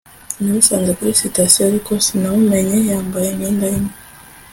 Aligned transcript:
namusanze 0.39 0.91
kuri 0.97 1.19
sitasiyo, 1.23 1.61
ariko 1.69 1.91
sinamumenye 2.05 2.77
yambaye 2.89 3.27
imyenda 3.31 3.65
imwe 3.77 3.93